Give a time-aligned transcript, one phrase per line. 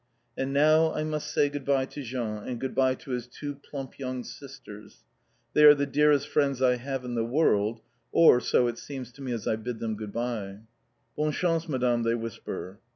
[0.35, 3.53] And now I must say good bye to Jean, and good bye to his two
[3.53, 5.03] plump young sisters.
[5.53, 9.21] They are the dearest friends I have in the world or so it seems to
[9.21, 10.61] me as I bid them good bye.
[11.15, 12.79] "Bonne chance, Madam!" they whisper.